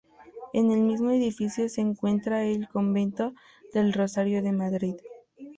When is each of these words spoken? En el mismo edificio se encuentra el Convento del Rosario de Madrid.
En 0.51 0.71
el 0.71 0.79
mismo 0.79 1.11
edificio 1.11 1.69
se 1.69 1.79
encuentra 1.81 2.43
el 2.43 2.67
Convento 2.67 3.35
del 3.71 3.93
Rosario 3.93 4.41
de 4.41 4.51
Madrid. 4.51 4.95